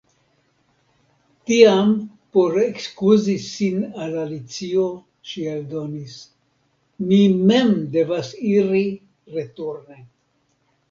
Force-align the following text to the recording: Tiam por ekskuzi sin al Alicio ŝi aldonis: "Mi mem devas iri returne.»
Tiam 1.49 1.91
por 2.37 2.55
ekskuzi 2.61 3.35
sin 3.43 3.83
al 4.05 4.17
Alicio 4.23 4.87
ŝi 5.33 5.47
aldonis: 5.55 6.19
"Mi 7.09 7.23
mem 7.51 7.75
devas 7.99 8.31
iri 8.57 8.85
returne.» 9.39 9.99